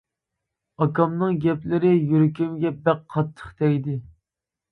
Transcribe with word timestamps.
ئاكامنىڭ 0.85 1.35
گەپلىرى 1.43 1.91
يۈرىكىمگە 2.13 2.73
بەك 2.87 3.03
قاتتىق 3.17 3.53
تەگدى. 3.63 3.97